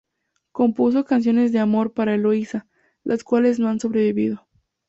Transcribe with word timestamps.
Compuso 0.51 1.05
canciones 1.05 1.51
de 1.51 1.59
amor 1.59 1.93
para 1.93 2.15
Eloísa, 2.15 2.65
las 3.03 3.23
cuales 3.23 3.59
no 3.59 3.67
han 3.67 3.79
sobrevivido. 3.79 4.47